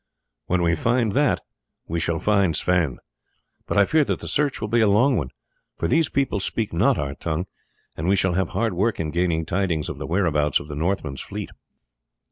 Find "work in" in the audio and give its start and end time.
8.73-9.11